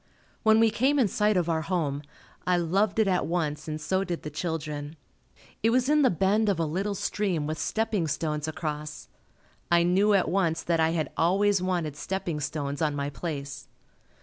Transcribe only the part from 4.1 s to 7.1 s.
the children. It was in the bend of a little